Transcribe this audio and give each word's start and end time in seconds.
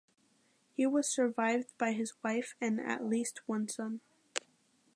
He 0.75 0.87
was 0.87 1.07
survived 1.07 1.77
by 1.77 1.91
his 1.91 2.13
wife 2.23 2.55
and 2.59 2.79
at 2.79 3.05
least 3.05 3.41
one 3.47 3.67
son. 3.67 4.01